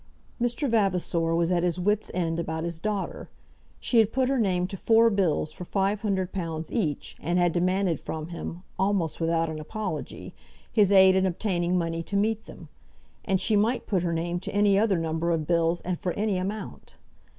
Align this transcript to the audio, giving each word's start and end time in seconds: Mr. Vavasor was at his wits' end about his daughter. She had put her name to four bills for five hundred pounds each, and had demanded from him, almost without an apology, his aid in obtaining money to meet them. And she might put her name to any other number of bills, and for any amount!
Mr. 0.41 0.67
Vavasor 0.67 1.35
was 1.35 1.51
at 1.51 1.61
his 1.61 1.79
wits' 1.79 2.09
end 2.15 2.39
about 2.39 2.63
his 2.63 2.79
daughter. 2.79 3.29
She 3.79 3.99
had 3.99 4.11
put 4.11 4.29
her 4.29 4.39
name 4.39 4.65
to 4.65 4.75
four 4.75 5.11
bills 5.11 5.51
for 5.51 5.63
five 5.63 6.01
hundred 6.01 6.31
pounds 6.33 6.73
each, 6.73 7.15
and 7.21 7.37
had 7.37 7.51
demanded 7.53 7.99
from 7.99 8.29
him, 8.29 8.63
almost 8.79 9.21
without 9.21 9.47
an 9.47 9.59
apology, 9.59 10.33
his 10.73 10.91
aid 10.91 11.15
in 11.15 11.27
obtaining 11.27 11.77
money 11.77 12.01
to 12.01 12.17
meet 12.17 12.45
them. 12.45 12.67
And 13.25 13.39
she 13.39 13.55
might 13.55 13.85
put 13.85 14.01
her 14.01 14.11
name 14.11 14.39
to 14.39 14.55
any 14.55 14.75
other 14.75 14.97
number 14.97 15.29
of 15.29 15.45
bills, 15.45 15.81
and 15.81 15.99
for 15.99 16.13
any 16.13 16.39
amount! 16.39 16.95